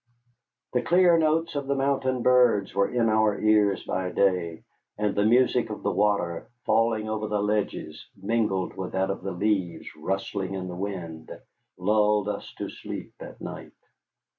[0.73, 4.63] The clear notes of the mountain birds were in our ears by day,
[4.97, 9.29] and the music of the water falling over the ledges, mingled with that of the
[9.31, 11.29] leaves rustling in the wind,
[11.77, 13.73] lulled us to sleep at night.